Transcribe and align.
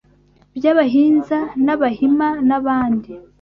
by’Abahinza 0.57 1.37
n’Abahima 1.65 2.27
n 2.47 2.49
abandi, 2.59 3.11